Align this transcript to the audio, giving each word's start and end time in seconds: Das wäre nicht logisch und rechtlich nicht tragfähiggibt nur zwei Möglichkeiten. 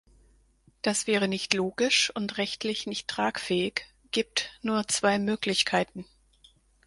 Das 0.81 1.05
wäre 1.05 1.27
nicht 1.27 1.53
logisch 1.53 2.09
und 2.15 2.39
rechtlich 2.39 2.87
nicht 2.87 3.07
tragfähiggibt 3.07 4.51
nur 4.63 4.87
zwei 4.87 5.19
Möglichkeiten. 5.19 6.05